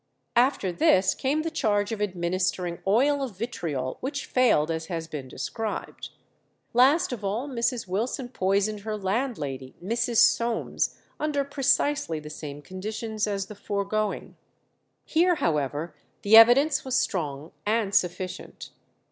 After 0.35 0.71
this 0.71 1.13
came 1.13 1.43
the 1.43 1.51
charge 1.51 1.91
of 1.91 2.01
administering 2.01 2.79
oil 2.87 3.21
of 3.21 3.37
vitriol, 3.37 3.97
which 3.99 4.25
failed, 4.25 4.71
as 4.71 4.87
has 4.87 5.07
been 5.07 5.27
described. 5.27 6.09
Last 6.73 7.11
of 7.11 7.23
all 7.23 7.47
Mrs. 7.47 7.87
Wilson 7.87 8.29
poisoned 8.29 8.79
her 8.79 8.97
landlady, 8.97 9.75
Mrs. 9.79 10.17
Soames, 10.17 10.97
under 11.19 11.43
precisely 11.43 12.19
the 12.19 12.31
same 12.31 12.63
conditions 12.63 13.27
as 13.27 13.45
the 13.45 13.53
foregoing. 13.53 14.37
Here, 15.05 15.35
however, 15.35 15.93
the 16.23 16.35
evidence 16.35 16.83
was 16.83 16.97
strong 16.97 17.51
and 17.63 17.93
sufficient. 17.93 18.71